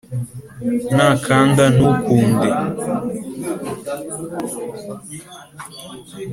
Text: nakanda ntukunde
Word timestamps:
nakanda 0.95 1.63
ntukunde 1.75 2.49